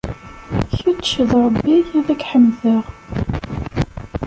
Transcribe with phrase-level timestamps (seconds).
[0.81, 2.83] Kečč, d Rebbi, ad k-ḥemdeɣ.